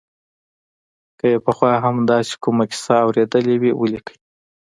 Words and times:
که 1.19 1.25
یې 1.31 1.39
پخوا 1.45 1.71
هم 1.83 1.95
داسې 2.11 2.33
کومه 2.43 2.63
کیسه 2.71 2.95
اورېدلې 3.05 3.55
وي 3.61 3.71
ولیکي. 3.75 4.15